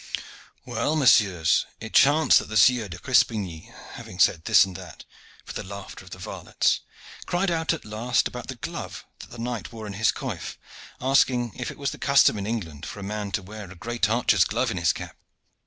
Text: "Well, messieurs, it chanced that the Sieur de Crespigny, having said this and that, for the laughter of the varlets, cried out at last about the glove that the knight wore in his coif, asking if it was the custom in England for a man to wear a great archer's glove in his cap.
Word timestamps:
"Well, 0.65 0.95
messieurs, 0.95 1.67
it 1.79 1.93
chanced 1.93 2.39
that 2.39 2.49
the 2.49 2.57
Sieur 2.57 2.87
de 2.87 2.97
Crespigny, 2.97 3.71
having 3.91 4.17
said 4.17 4.45
this 4.45 4.65
and 4.65 4.75
that, 4.75 5.05
for 5.45 5.53
the 5.53 5.61
laughter 5.63 6.03
of 6.03 6.09
the 6.09 6.17
varlets, 6.17 6.79
cried 7.27 7.51
out 7.51 7.71
at 7.71 7.85
last 7.85 8.27
about 8.27 8.47
the 8.47 8.55
glove 8.55 9.05
that 9.19 9.29
the 9.29 9.37
knight 9.37 9.71
wore 9.71 9.85
in 9.85 9.93
his 9.93 10.11
coif, 10.11 10.55
asking 10.99 11.53
if 11.55 11.69
it 11.69 11.77
was 11.77 11.91
the 11.91 11.99
custom 11.99 12.39
in 12.39 12.47
England 12.47 12.83
for 12.87 12.99
a 12.99 13.03
man 13.03 13.31
to 13.33 13.43
wear 13.43 13.69
a 13.69 13.75
great 13.75 14.09
archer's 14.09 14.43
glove 14.43 14.71
in 14.71 14.77
his 14.77 14.91
cap. 14.91 15.15